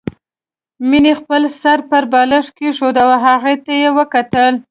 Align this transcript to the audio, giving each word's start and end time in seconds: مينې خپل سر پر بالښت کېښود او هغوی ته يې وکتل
مينې 0.89 1.13
خپل 1.19 1.41
سر 1.61 1.79
پر 1.89 2.03
بالښت 2.11 2.51
کېښود 2.57 2.95
او 3.03 3.09
هغوی 3.25 3.55
ته 3.65 3.71
يې 3.81 3.89
وکتل 3.97 4.53